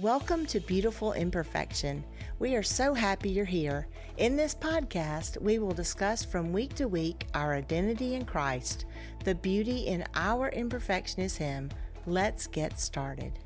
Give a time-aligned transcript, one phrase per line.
[0.00, 2.02] Welcome to Beautiful Imperfection.
[2.38, 3.86] We are so happy you're here.
[4.16, 8.86] In this podcast, we will discuss from week to week our identity in Christ.
[9.24, 11.68] The beauty in our imperfection is Him.
[12.06, 13.40] Let's get started.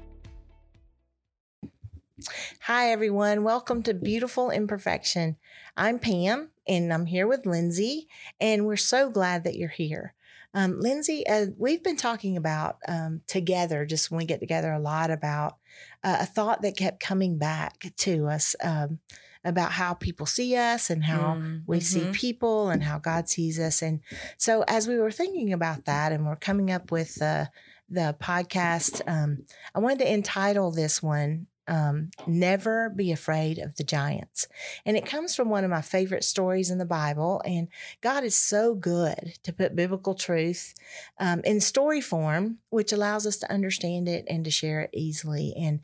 [2.61, 3.43] Hi, everyone.
[3.43, 5.39] Welcome to Beautiful Imperfection.
[5.77, 8.07] I'm Pam, and I'm here with Lindsay,
[8.41, 10.15] and we're so glad that you're here.
[10.57, 14.79] Um, Lindsay, uh, we've been talking about um, together, just when we get together, a
[14.79, 15.57] lot about
[16.05, 19.01] uh, a thought that kept coming back to us um,
[19.45, 22.13] about how people see us and how mm, we mm-hmm.
[22.13, 23.83] see people and how God sees us.
[23.83, 24.01] And
[24.39, 27.47] so, as we were thinking about that, and we're coming up with uh,
[27.89, 33.85] the podcast, um, I wanted to entitle this one um, never be afraid of the
[33.85, 34.47] giants.
[34.85, 37.43] And it comes from one of my favorite stories in the Bible.
[37.45, 37.69] And
[38.01, 40.75] God is so good to put biblical truth
[41.19, 45.55] um, in story form, which allows us to understand it and to share it easily.
[45.57, 45.81] And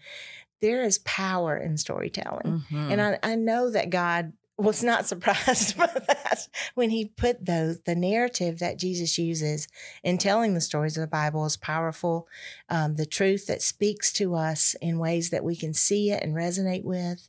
[0.60, 2.64] there is power in storytelling.
[2.70, 2.92] Mm-hmm.
[2.92, 6.48] And I, I know that God was not surprised by that.
[6.74, 9.68] When he put those the narrative that jesus uses
[10.02, 12.28] in telling the stories of the bible is powerful.
[12.68, 16.34] Um, the truth that speaks to us in ways that we can see it and
[16.34, 17.28] resonate with.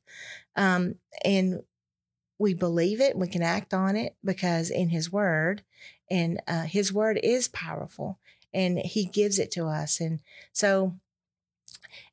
[0.56, 1.62] Um, and
[2.38, 5.64] we believe it we can act on it because in his word
[6.10, 8.20] and uh, his word is powerful
[8.54, 10.00] and he gives it to us.
[10.00, 10.20] And
[10.52, 10.96] so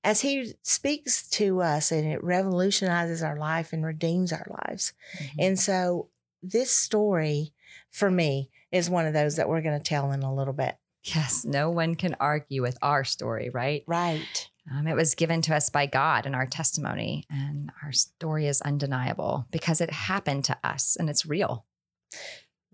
[0.05, 4.93] as he speaks to us and it revolutionizes our life and redeems our lives.
[5.19, 5.41] Mm-hmm.
[5.41, 6.09] And so
[6.43, 7.53] this story
[7.91, 10.77] for me is one of those that we're going to tell in a little bit.
[11.05, 13.85] Yes, no one can argue with our story, right?
[13.87, 14.51] Right.
[14.71, 18.61] Um, it was given to us by God in our testimony, and our story is
[18.61, 21.65] undeniable because it happened to us and it's real.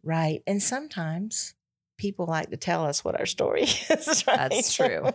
[0.02, 0.42] Right.
[0.46, 1.54] And sometimes
[1.96, 4.24] people like to tell us what our story is.
[4.26, 4.50] Right?
[4.50, 5.10] That's true.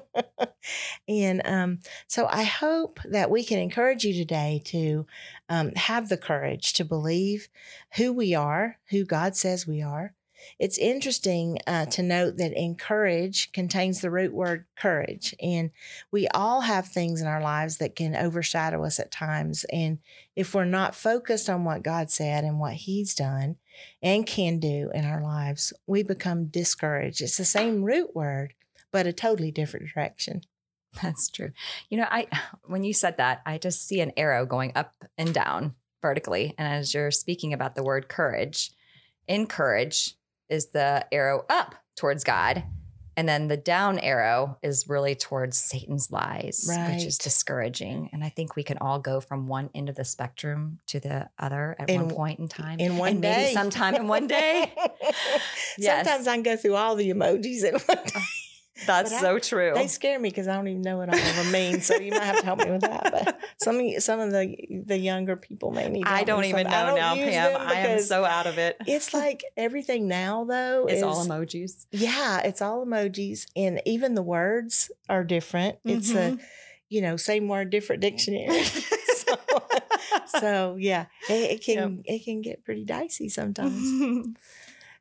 [1.08, 5.06] and um, so I hope that we can encourage you today to
[5.50, 7.50] um, have the courage to believe
[7.96, 10.14] who we are, who God says we are,
[10.58, 15.36] it's interesting uh, to note that encourage contains the root word courage.
[15.42, 15.72] And
[16.12, 19.66] we all have things in our lives that can overshadow us at times.
[19.72, 20.00] And
[20.36, 23.58] if we're not focused on what God said and what He's done
[24.02, 27.22] and can do in our lives, we become discouraged.
[27.22, 28.54] It's the same root word,
[28.92, 30.42] but a totally different direction.
[31.02, 31.52] That's true.
[31.90, 32.28] You know, I
[32.66, 36.56] when you said that, I just see an arrow going up and down vertically.
[36.58, 38.72] And as you're speaking about the word courage,
[39.28, 40.16] in courage,
[40.50, 42.64] is the arrow up towards God.
[43.20, 46.94] And then the down arrow is really towards Satan's lies, right.
[46.94, 48.10] which is discouraging.
[48.14, 51.30] And I think we can all go from one end of the spectrum to the
[51.38, 52.80] other at in, one point in time.
[52.80, 53.36] In one and day.
[53.36, 54.74] Maybe sometime in one day.
[55.78, 56.08] yes.
[56.08, 58.22] Sometimes I can go through all the emojis in one day.
[58.86, 59.72] That's so I, true.
[59.76, 61.82] They scare me because I don't even know what all of them mean.
[61.82, 63.10] So you might have to help me with that.
[63.12, 66.06] But some some of the the younger people may need.
[66.06, 67.58] I don't even know don't now, Pam.
[67.60, 68.78] I am so out of it.
[68.86, 70.86] It's like everything now, though.
[70.86, 71.86] It's is, all emojis.
[71.92, 75.80] Yeah, it's all emojis, and even the words are different.
[75.86, 76.40] It's mm-hmm.
[76.40, 76.44] a
[76.90, 78.64] you know same word, different dictionary.
[79.16, 79.36] so,
[80.40, 82.06] so, yeah, it, it can yep.
[82.06, 84.36] it can get pretty dicey sometimes.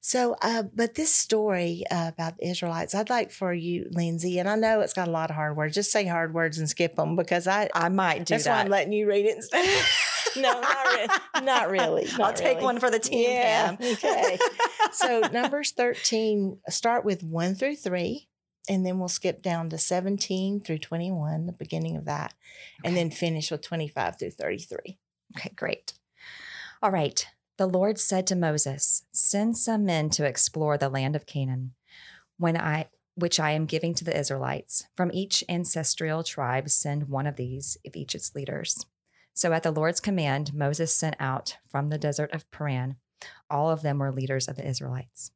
[0.00, 4.48] So, uh, but this story uh, about the Israelites, I'd like for you, Lindsay, and
[4.48, 5.74] I know it's got a lot of hard words.
[5.74, 8.54] Just say hard words and skip them because I I might do that's that.
[8.54, 9.84] why I'm letting you read it instead.
[10.36, 11.08] no, not, re-
[11.42, 12.04] not really.
[12.12, 12.64] Not I'll take really.
[12.64, 13.30] one for the team.
[13.30, 13.76] Yeah.
[13.82, 14.38] okay.
[14.92, 18.28] So Numbers 13 start with one through three,
[18.68, 22.34] and then we'll skip down to 17 through 21, the beginning of that,
[22.80, 22.88] okay.
[22.88, 24.98] and then finish with 25 through 33.
[25.36, 25.92] Okay, great.
[26.82, 27.26] All right.
[27.58, 31.74] The Lord said to Moses, Send some men to explore the land of Canaan,
[32.38, 34.86] when I which I am giving to the Israelites.
[34.96, 38.86] From each ancestral tribe send one of these, if each its leaders.
[39.34, 42.94] So at the Lord's command, Moses sent out from the desert of Paran.
[43.50, 45.32] All of them were leaders of the Israelites.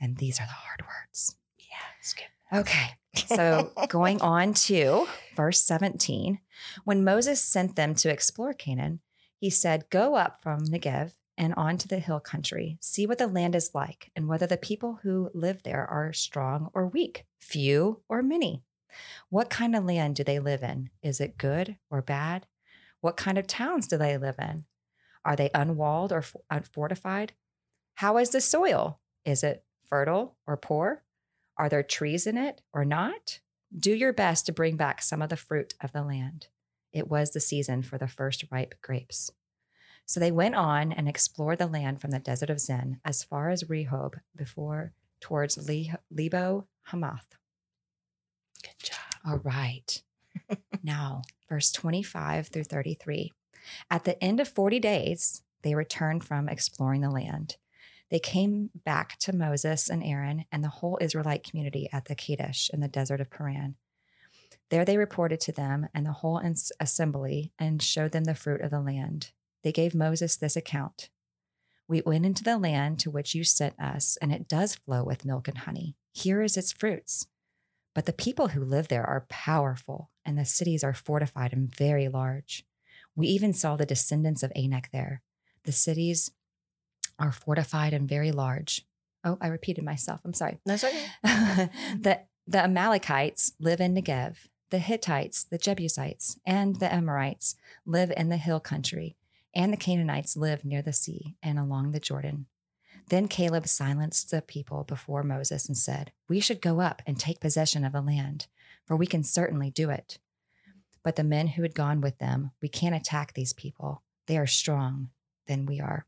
[0.00, 1.36] And these are the hard words.
[1.58, 2.28] Yeah, skip.
[2.52, 2.96] Okay.
[3.28, 6.38] So going on to verse 17.
[6.84, 9.00] When Moses sent them to explore Canaan,
[9.38, 12.78] he said, Go up from Negev and on to the hill country.
[12.80, 16.70] See what the land is like and whether the people who live there are strong
[16.74, 18.62] or weak, few or many.
[19.28, 20.90] What kind of land do they live in?
[21.02, 22.46] Is it good or bad?
[23.00, 24.64] What kind of towns do they live in?
[25.24, 27.32] Are they unwalled or unfortified?
[27.96, 29.00] How is the soil?
[29.24, 31.02] Is it fertile or poor?
[31.58, 33.40] Are there trees in it or not?
[33.76, 36.46] Do your best to bring back some of the fruit of the land.
[36.92, 39.30] It was the season for the first ripe grapes.
[40.06, 43.50] So they went on and explored the land from the desert of Zin as far
[43.50, 47.36] as Rehob before towards Le- Lebo Hamath.
[48.62, 48.98] Good job.
[49.26, 50.02] All right.
[50.82, 53.32] now, verse 25 through 33.
[53.90, 57.56] At the end of 40 days, they returned from exploring the land.
[58.08, 62.70] They came back to Moses and Aaron and the whole Israelite community at the Kadesh
[62.72, 63.74] in the desert of Paran.
[64.70, 66.40] There they reported to them and the whole
[66.78, 69.32] assembly and showed them the fruit of the land.
[69.66, 71.08] They gave Moses this account
[71.88, 75.24] We went into the land to which you sent us, and it does flow with
[75.24, 75.96] milk and honey.
[76.12, 77.26] Here is its fruits.
[77.92, 82.06] But the people who live there are powerful, and the cities are fortified and very
[82.06, 82.64] large.
[83.16, 85.22] We even saw the descendants of Anak there.
[85.64, 86.30] The cities
[87.18, 88.86] are fortified and very large.
[89.24, 90.20] Oh, I repeated myself.
[90.24, 90.60] I'm sorry.
[90.64, 91.08] That's okay.
[91.24, 94.46] the, the Amalekites live in Negev.
[94.70, 99.16] The Hittites, the Jebusites, and the Amorites live in the hill country,
[99.56, 102.46] and the Canaanites live near the sea and along the Jordan.
[103.08, 107.40] Then Caleb silenced the people before Moses and said, We should go up and take
[107.40, 108.48] possession of the land,
[108.84, 110.18] for we can certainly do it.
[111.02, 114.02] But the men who had gone with them, We can't attack these people.
[114.26, 115.08] They are strong
[115.46, 116.04] than we are.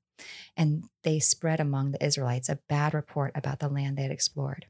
[0.54, 4.66] And they spread among the Israelites a bad report about the land they had explored.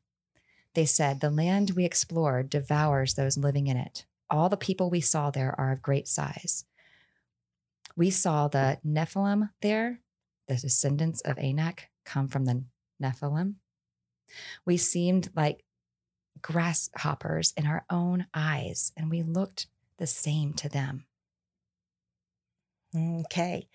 [0.74, 4.04] They said, The land we explored devours those living in it.
[4.30, 6.64] All the people we saw there are of great size.
[7.98, 9.98] We saw the Nephilim there,
[10.46, 12.62] the descendants of Anak come from the
[13.02, 13.56] Nephilim.
[14.64, 15.64] We seemed like
[16.40, 19.66] grasshoppers in our own eyes, and we looked
[19.98, 21.06] the same to them.
[23.26, 23.68] Okay.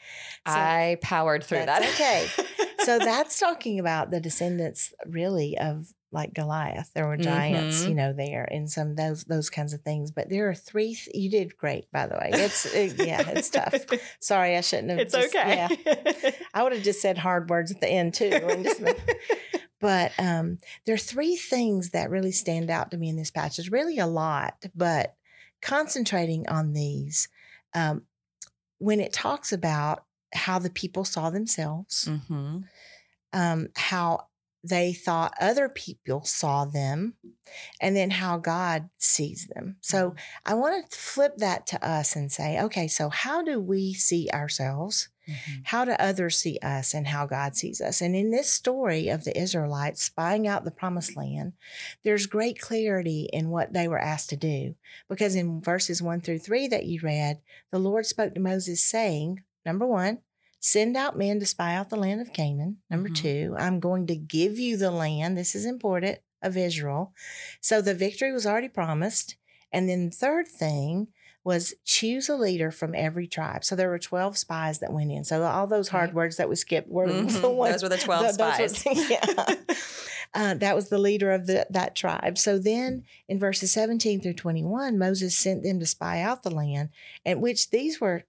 [0.47, 1.81] So I powered through that.
[1.81, 2.27] okay.
[2.79, 6.91] so that's talking about the descendants really of like Goliath.
[6.93, 7.89] There were giants, mm-hmm.
[7.89, 10.11] you know, there and some those those kinds of things.
[10.11, 10.93] But there are three.
[10.93, 12.29] Th- you did great, by the way.
[12.33, 13.73] It's it, yeah, it's tough.
[14.19, 14.99] Sorry, I shouldn't have.
[14.99, 15.67] It's just, okay.
[15.69, 18.29] Yeah, I would have just said hard words at the end too.
[18.29, 18.81] Just,
[19.81, 23.71] but um, there are three things that really stand out to me in this passage.
[23.71, 25.15] Really, a lot, but
[25.61, 27.27] concentrating on these.
[27.73, 28.03] Um,
[28.79, 30.03] when it talks about
[30.33, 32.59] how the people saw themselves, mm-hmm.
[33.33, 34.27] um, how
[34.63, 37.15] they thought other people saw them,
[37.81, 39.75] and then how God sees them.
[39.81, 40.17] So mm-hmm.
[40.45, 44.29] I want to flip that to us and say, okay, so how do we see
[44.33, 45.09] ourselves?
[45.27, 45.61] Mm-hmm.
[45.63, 48.01] How do others see us and how God sees us?
[48.01, 51.53] And in this story of the Israelites spying out the promised land,
[52.03, 54.75] there's great clarity in what they were asked to do.
[55.09, 57.39] Because in verses one through three that you read,
[57.71, 60.19] the Lord spoke to Moses saying, number one,
[60.59, 62.77] send out men to spy out the land of Canaan.
[62.89, 63.23] Number mm-hmm.
[63.23, 65.37] two, I'm going to give you the land.
[65.37, 67.13] This is important of Israel.
[67.61, 69.37] So the victory was already promised.
[69.71, 71.07] And then the third thing,
[71.43, 73.63] was choose a leader from every tribe.
[73.63, 75.23] So there were 12 spies that went in.
[75.23, 77.41] So all those hard words that we skipped were mm-hmm.
[77.41, 77.81] the ones.
[77.81, 78.85] Those were the 12 the, spies.
[78.85, 79.55] Were, yeah.
[80.33, 82.37] uh, that was the leader of the, that tribe.
[82.37, 86.89] So then in verses 17 through 21, Moses sent them to spy out the land,
[87.25, 88.23] and which these were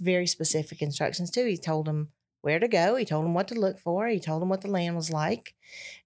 [0.00, 1.46] very specific instructions too.
[1.46, 2.08] He told them
[2.48, 2.96] where to go.
[2.96, 4.08] He told them what to look for.
[4.08, 5.54] He told them what the land was like.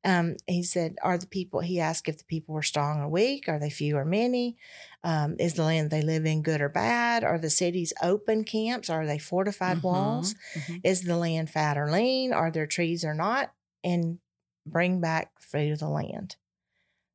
[0.05, 3.49] Um, he said, Are the people, he asked if the people were strong or weak?
[3.49, 4.57] Are they few or many?
[5.05, 7.23] Um, is the land they live in good or bad?
[7.23, 8.91] Are the cities open camps?
[8.91, 10.35] Are they fortified mm-hmm, walls?
[10.57, 10.77] Mm-hmm.
[10.83, 12.33] Is the land fat or lean?
[12.33, 13.53] Are there trees or not?
[13.85, 14.19] And
[14.67, 16.35] bring back food of the land.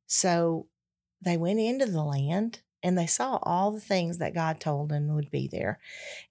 [0.06, 0.68] So
[1.20, 5.14] they went into the land and they saw all the things that God told them
[5.14, 5.80] would be there.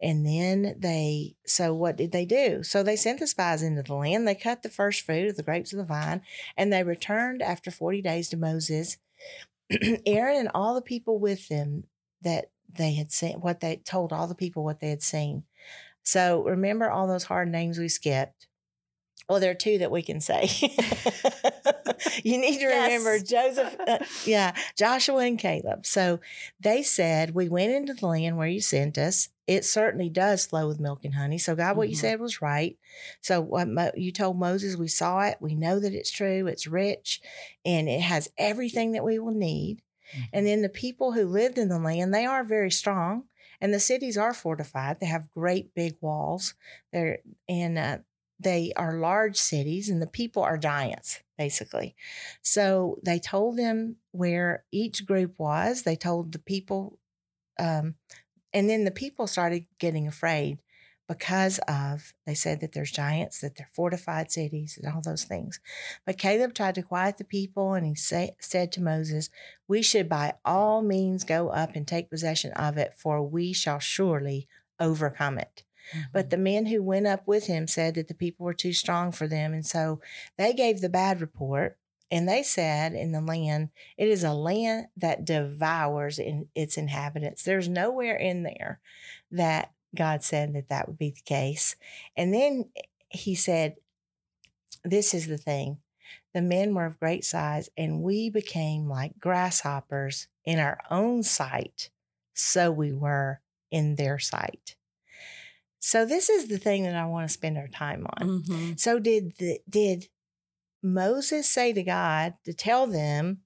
[0.01, 2.63] And then they, so what did they do?
[2.63, 4.27] So they sent the spies into the land.
[4.27, 6.22] They cut the first fruit of the grapes of the vine,
[6.56, 8.98] and they returned after 40 days to Moses.
[10.06, 11.84] Aaron and all the people with them
[12.22, 15.44] that they had seen, what they told all the people what they had seen.
[16.04, 18.47] So remember all those hard names we skipped?
[19.29, 20.50] Well, there are two that we can say.
[22.24, 23.19] you need to remember.
[23.19, 25.86] Joseph, uh, yeah, Joshua and Caleb.
[25.86, 26.19] So
[26.60, 29.29] they said, We went into the land where you sent us.
[29.46, 31.38] It certainly does flow with milk and honey.
[31.38, 31.91] So, God, what mm-hmm.
[31.91, 32.77] you said was right.
[33.22, 35.38] So, what Mo- you told Moses, we saw it.
[35.39, 36.48] We know that it's true.
[36.48, 37.22] It's rich
[37.65, 39.81] and it has everything that we will need.
[40.13, 40.24] Mm-hmm.
[40.34, 43.24] And then the people who lived in the land, they are very strong
[43.60, 45.00] and the cities are fortified.
[45.00, 46.53] They have great big walls.
[46.91, 47.19] They're
[47.50, 47.98] and uh,
[48.39, 51.96] they are large cities and the people are giants basically.
[52.41, 57.00] So they told them where each group was they told the people
[57.60, 57.96] um,
[58.53, 60.60] and then the people started getting afraid
[61.08, 65.60] because of they said that there's giants that they're fortified cities and all those things.
[66.06, 69.29] But caleb tried to quiet the people and he say, said to moses
[69.67, 73.79] we should by all means go up and take possession of it for we shall
[73.79, 74.48] surely
[74.79, 75.63] overcome it
[76.12, 76.29] but mm-hmm.
[76.29, 79.27] the men who went up with him said that the people were too strong for
[79.27, 79.53] them.
[79.53, 80.01] And so
[80.38, 81.77] they gave the bad report.
[82.10, 87.44] and they said in the land, it is a land that devours in its inhabitants.
[87.44, 88.79] There's nowhere in there
[89.32, 91.75] that God said that that would be the case.
[92.15, 92.70] And then
[93.10, 93.75] he said,
[94.84, 95.79] This is the thing
[96.34, 101.89] the men were of great size, and we became like grasshoppers in our own sight.
[102.34, 103.41] So we were
[103.72, 104.75] in their sight.
[105.79, 108.27] So this is the thing that I want to spend our time on.
[108.27, 108.72] Mm-hmm.
[108.77, 110.07] So did the, did
[110.84, 113.39] Moses say to God to tell them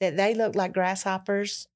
[0.00, 1.66] that they looked like grasshoppers?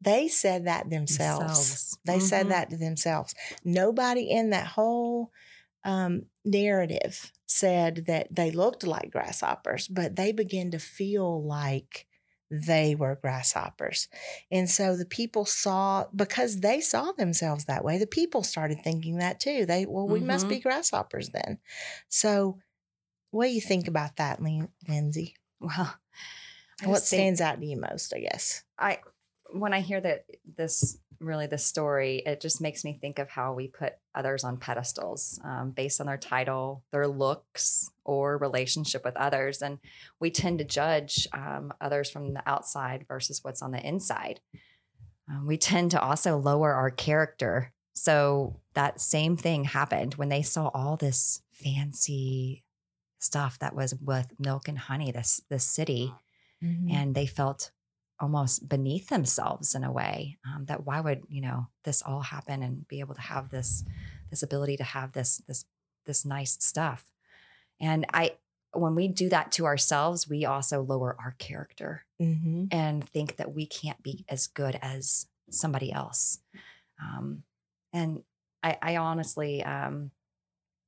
[0.00, 1.44] They said that themselves.
[1.44, 1.98] Themselves.
[2.04, 2.50] They said Mhm.
[2.50, 3.34] that to themselves.
[3.64, 5.30] Nobody in that whole
[5.82, 12.06] um, narrative said that they looked like grasshoppers, but they began to feel like
[12.50, 14.08] they were grasshoppers.
[14.50, 19.18] And so the people saw, because they saw themselves that way, the people started thinking
[19.18, 19.66] that too.
[19.66, 20.56] They, well, we must mm-hmm.
[20.56, 21.58] be grasshoppers then.
[22.08, 22.58] So,
[23.30, 25.36] what do you think about that, Lin- Lindsay?
[25.60, 25.94] Well,
[26.84, 28.64] What think- stands out to you most, I guess?
[28.78, 28.98] I
[29.52, 30.24] when I hear that
[30.56, 34.56] this really the story, it just makes me think of how we put others on
[34.56, 39.78] pedestals um, based on their title, their looks, or relationship with others, and
[40.18, 44.40] we tend to judge um, others from the outside versus what's on the inside.
[45.28, 47.72] Um, we tend to also lower our character.
[47.92, 52.64] So that same thing happened when they saw all this fancy
[53.18, 55.12] stuff that was with milk and honey.
[55.12, 56.14] This this city
[56.62, 56.90] Mm-hmm.
[56.94, 57.70] and they felt
[58.20, 62.62] almost beneath themselves in a way um, that why would you know this all happen
[62.62, 63.84] and be able to have this
[64.30, 65.64] this ability to have this this
[66.06, 67.10] this nice stuff
[67.80, 68.32] and i
[68.72, 72.64] when we do that to ourselves we also lower our character Mm-hmm.
[72.70, 76.38] and think that we can't be as good as somebody else
[77.02, 77.44] um,
[77.94, 78.22] and
[78.62, 80.10] I, I honestly um,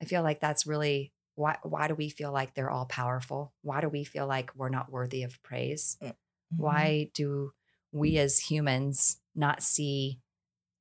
[0.02, 3.80] i feel like that's really why why do we feel like they're all powerful why
[3.80, 6.10] do we feel like we're not worthy of praise Mm-hmm.
[6.56, 7.52] Why do
[7.92, 10.20] we as humans not see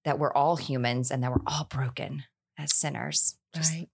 [0.06, 2.24] that we're all humans and that we're all broken
[2.58, 3.90] as sinners Just- Right.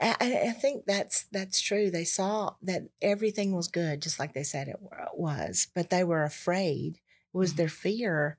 [0.00, 0.16] I,
[0.48, 1.88] I- think that's that's true.
[1.90, 4.78] They saw that everything was good, just like they said it
[5.14, 6.96] was, but they were afraid.
[7.32, 7.56] It was Mhm.
[7.56, 8.38] their fear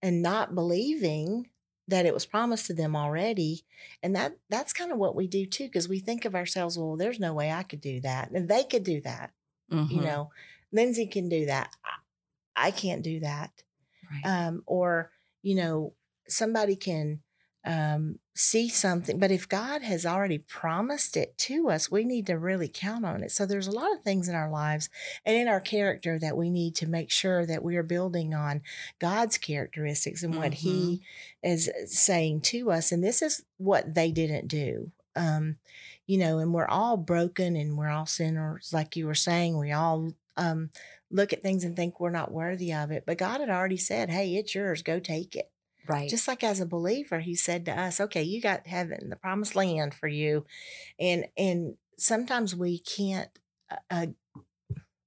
[0.00, 1.50] and not believing
[1.86, 3.66] that it was promised to them already.
[4.02, 6.96] And that that's kind of what we do too, because we think of ourselves, well,
[6.96, 8.30] there's no way I could do that.
[8.30, 9.32] And they could do that.
[9.70, 10.02] You Mhm.
[10.04, 10.30] know,
[10.74, 11.70] Lindsay can do that.
[12.56, 13.50] I, can't do that
[14.10, 14.46] Right.
[14.46, 15.10] um, or
[15.42, 15.94] you know
[16.28, 17.20] somebody can
[17.64, 22.38] um, see something but if god has already promised it to us we need to
[22.38, 24.90] really count on it so there's a lot of things in our lives
[25.24, 28.60] and in our character that we need to make sure that we are building on
[29.00, 31.00] god's characteristics and what he
[31.42, 35.56] is saying to us and this is what they didn't do um,
[36.06, 39.72] you know and we're all broken and we're all sinners like you were saying we
[39.72, 40.70] all um,
[41.10, 43.04] look at things and think we're not worthy of it.
[43.06, 44.82] But God had already said, hey, it's yours.
[44.82, 45.50] Go take it.
[45.88, 49.16] right Just like as a believer, he said to us, okay, you got heaven, the
[49.16, 50.44] promised land for you.
[50.98, 53.30] And and sometimes we can't
[53.70, 54.06] uh, uh,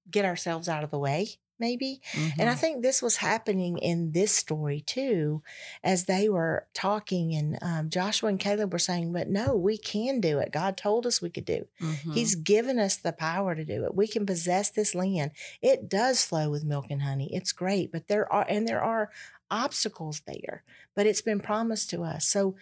[0.10, 1.28] get ourselves out of the way,
[1.60, 2.02] maybe.
[2.40, 2.60] And I Mhm.
[2.60, 5.42] think this was happening in this story too,
[5.84, 10.20] as they were talking, and um, Joshua and Caleb were saying, But no, we can
[10.22, 10.52] do it.
[10.52, 11.68] God told us we could do.
[11.82, 12.14] Mhm.
[12.14, 13.96] He's given us the power to do it.
[13.96, 15.32] We can possess this land.
[15.62, 17.34] It does flow with milk and honey.
[17.34, 19.12] It's great, but there are and there are
[19.50, 22.26] obstacles there, but it's been promised to us.
[22.28, 22.56] So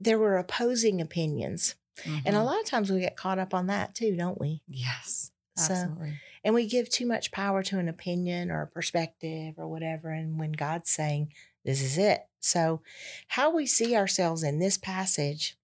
[0.00, 1.74] there were opposing opinions.
[2.06, 2.44] And a Mhm.
[2.46, 4.62] lot of times we get caught up on that too, don't we?
[4.68, 9.54] yes So- absolutely And we give too much power to an opinion or a perspective
[9.58, 10.10] or whatever.
[10.10, 11.32] And when God's saying,
[11.64, 12.26] this is it.
[12.40, 12.82] So,
[13.28, 15.56] how we see ourselves in this passage,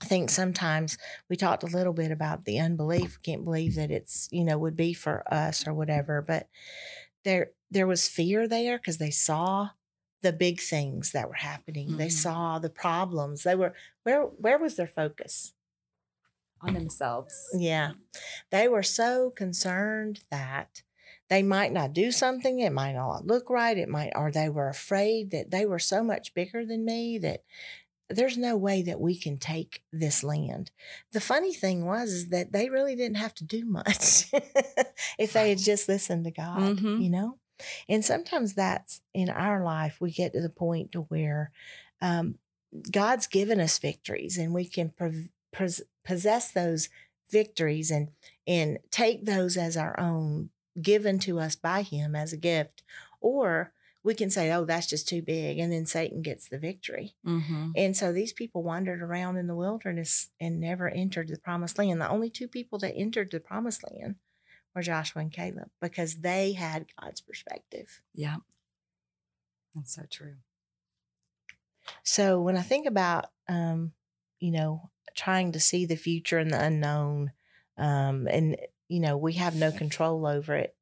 [0.00, 3.18] I think sometimes we talked a little bit about the unbelief.
[3.22, 6.22] Can't believe that it's, you know, would be for us or whatever.
[6.22, 6.48] But
[7.24, 9.70] there, there was fear there because they saw
[10.22, 11.96] the big things that were happening.
[11.96, 12.12] They Mhm.
[12.12, 13.42] saw the problems.
[13.42, 15.53] They were, where, where was their focus?
[16.66, 17.92] On themselves Yeah.
[18.50, 20.82] They were so concerned that
[21.28, 24.68] they might not do something, it might not look right, it might, or they were
[24.68, 27.42] afraid that they were so much bigger than me that
[28.10, 30.70] there's no way that we can take this land.
[31.12, 34.26] The funny thing was is that they really didn't have to do much
[35.18, 37.02] if they had just listened to God, Mhm.
[37.02, 37.38] you know?
[37.88, 41.50] And sometimes that's in our life, we get to the point to where
[42.02, 42.38] um,
[42.90, 46.88] God's given us victories and we can prov- pos- possess those
[47.30, 48.08] victories and
[48.46, 52.82] and take those as our own given to us by him as a gift
[53.20, 57.14] or we can say oh that's just too big and then satan gets the victory
[57.26, 57.72] Mhm.
[57.76, 62.00] and so these people wandered around in the wilderness and never entered the promised land
[62.00, 64.16] the only two people that entered the promised land
[64.74, 68.02] were Joshua and Caleb because they had God's perspective.
[68.12, 68.38] Yeah.
[69.72, 70.34] That's so true.
[72.02, 73.92] So when I think about, um,
[74.40, 77.32] you know, trying to see the future and the unknown,
[77.78, 78.56] um, and
[78.88, 80.76] you know, we have no control over it.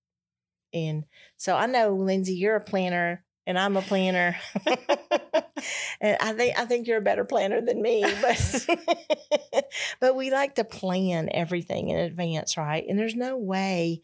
[0.74, 1.04] And
[1.36, 4.36] so I know, Lindsay, you're a planner and I'm a planner.
[6.00, 8.66] and I think I think you're a better planner than me, but
[10.00, 12.84] but we like to plan everything in advance, right?
[12.88, 14.02] And there's no way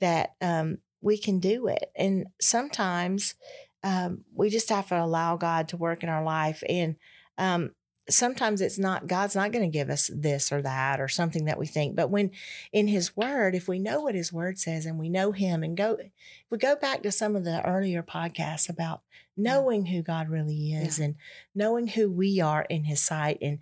[0.00, 1.90] that um, we can do it.
[1.96, 3.34] And sometimes
[3.82, 6.62] um, we just have to allow God to work in our life.
[6.68, 6.96] And
[7.38, 7.70] um,
[8.10, 11.58] sometimes it's not God's not going to give us this or that or something that
[11.58, 11.96] we think.
[11.96, 12.30] But when
[12.72, 15.76] in His Word, if we know what His Word says and we know Him, and
[15.76, 16.10] go, if
[16.50, 19.02] we go back to some of the earlier podcasts about
[19.36, 21.06] knowing who God really is yeah.
[21.06, 21.14] and
[21.54, 23.58] knowing who we are in His sight, and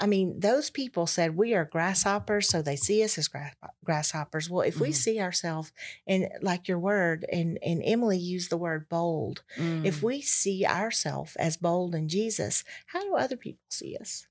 [0.00, 3.54] I mean, those people said we are grasshoppers, so they see us as grass,
[3.84, 4.48] grasshoppers.
[4.48, 4.84] Well, if mm-hmm.
[4.84, 5.72] we see ourselves
[6.06, 9.84] and like your word, and and Emily used the word bold, mm.
[9.84, 14.26] if we see ourselves as bold in Jesus, how do other people see us?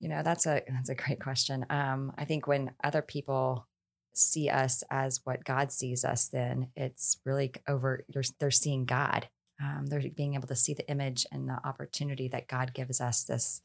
[0.00, 1.64] You know, that's a that's a great question.
[1.70, 3.66] Um, I think when other people
[4.12, 8.04] see us as what God sees us, then it's really over.
[8.08, 9.28] They're, they're seeing God.
[9.62, 13.24] Um, they're being able to see the image and the opportunity that God gives us.
[13.24, 13.62] This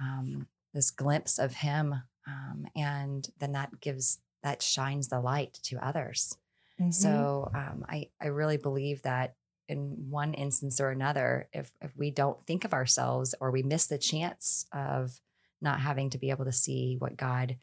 [0.00, 1.94] um, this glimpse of him
[2.26, 6.36] um, and then that gives that shines the light to others
[6.80, 6.90] mm-hmm.
[6.90, 9.34] so um, I, I really believe that
[9.68, 13.86] in one instance or another if, if we don't think of ourselves or we miss
[13.86, 15.20] the chance of
[15.62, 17.56] not having to be able to see what god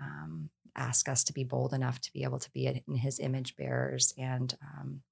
[0.00, 3.56] um, ask us to be bold enough to be able to be in his image
[3.56, 5.02] bearers and um,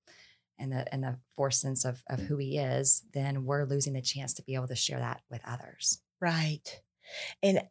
[0.58, 4.02] and the and the force sense of of who he is, then we're losing the
[4.02, 6.00] chance to be able to share that with others.
[6.20, 6.80] Right.
[7.42, 7.62] And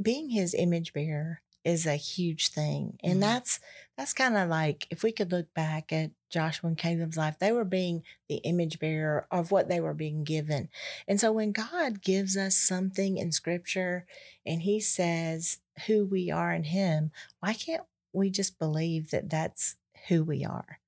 [0.00, 2.98] being his image bearer is a huge thing.
[3.02, 3.20] And mm-hmm.
[3.20, 3.60] that's
[3.96, 7.50] that's kind of like if we could look back at Joshua and Caleb's life, they
[7.50, 10.68] were being the image bearer of what they were being given.
[11.08, 14.06] And so when God gives us something in scripture
[14.44, 17.82] and he says who we are in him, why can't
[18.12, 19.76] we just believe that that's
[20.08, 20.78] who we are?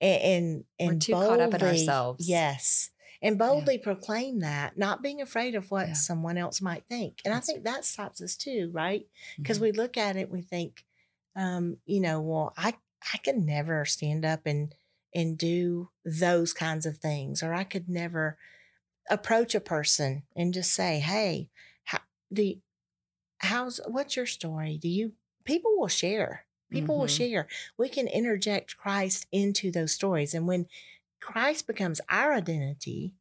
[0.00, 2.28] And and, and we're too boldly, caught up in ourselves.
[2.28, 2.90] Yes
[3.22, 3.84] and boldly yeah.
[3.84, 5.94] proclaim that, not being afraid of what yeah.
[5.94, 7.20] someone else might think.
[7.24, 9.06] And That's I think that stops us too, right?
[9.36, 9.64] Because mm-hmm.
[9.64, 10.84] we look at it, we think,
[11.34, 12.74] um, you know, well, I
[13.14, 14.74] I could never stand up and
[15.14, 18.36] and do those kinds of things, or I could never
[19.08, 21.50] approach a person and just say, "Hey,
[21.84, 22.00] how
[22.32, 22.60] do you,
[23.38, 24.78] how's what's your story?
[24.78, 25.12] Do you?"
[25.44, 26.44] People will share.
[26.70, 27.00] People mm-hmm.
[27.02, 27.46] will share.
[27.78, 30.66] We can interject Christ into those stories, and when
[31.20, 33.14] Christ becomes our identity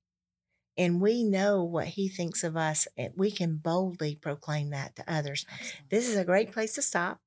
[0.77, 5.03] and we know what he thinks of us, and we can boldly proclaim that to
[5.08, 5.45] others.
[5.89, 7.19] This is a great place to stop.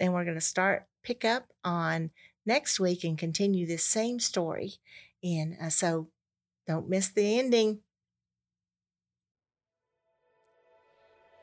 [0.00, 2.10] And we're going to start pick up on
[2.46, 4.74] next week and continue this same story.
[5.22, 6.08] And uh, so
[6.66, 7.80] don't miss the ending.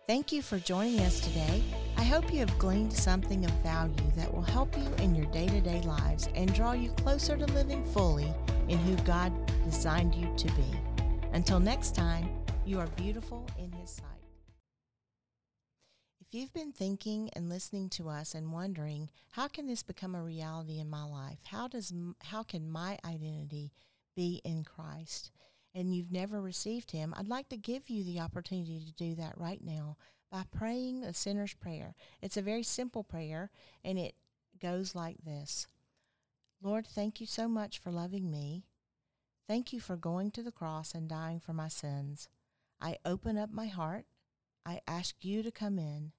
[0.08, 1.64] Thank you for joining us today.
[1.96, 5.48] I hope you have gleaned something of value that will help you in your day
[5.48, 8.34] to day lives and draw you closer to living fully
[8.72, 9.34] in who God
[9.66, 10.80] designed you to be.
[11.34, 12.30] Until next time,
[12.66, 14.06] you are beautiful in His sight.
[16.22, 20.24] If you've been thinking and listening to us and wondering, how can this become a
[20.24, 21.40] reality in my life?
[21.48, 23.74] How does how can my identity
[24.16, 25.32] be in Christ?
[25.76, 29.38] And you've never received him, I'd like to give you the opportunity to do that
[29.38, 29.98] right now
[30.32, 31.94] by praying the sinner's prayer.
[32.22, 33.52] It's a very simple prayer
[33.84, 34.16] and it
[34.62, 35.68] goes like this.
[36.64, 38.66] Lord, thank you so much for loving me.
[39.48, 42.30] Thank you for going to the cross and dying for my sins.
[42.80, 44.06] I open up my heart.
[44.66, 46.12] I ask you to come in.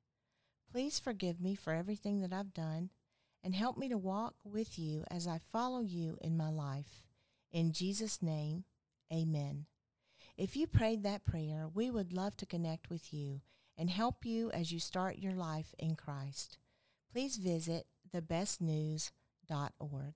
[0.70, 2.90] Please forgive me for everything that I've done
[3.44, 7.04] and help me to walk with you as I follow you in my life.
[7.52, 8.64] In Jesus' name,
[9.12, 9.66] amen.
[10.36, 13.42] If you prayed that prayer, we would love to connect with you
[13.76, 16.58] and help you as you start your life in Christ.
[17.12, 20.14] Please visit thebestnews.org.